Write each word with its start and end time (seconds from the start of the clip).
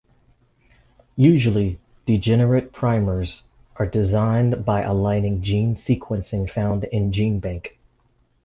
Usually, 1.15 1.79
degenerate 2.07 2.73
primers 2.73 3.43
are 3.75 3.85
designed 3.85 4.65
by 4.65 4.81
aligning 4.81 5.43
gene 5.43 5.75
sequencing 5.75 6.49
found 6.49 6.85
in 6.85 7.11
GenBank. 7.11 7.77